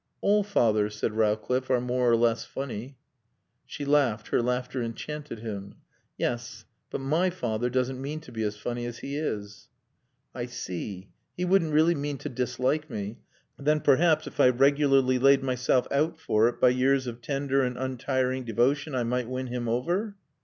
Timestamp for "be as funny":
8.31-8.87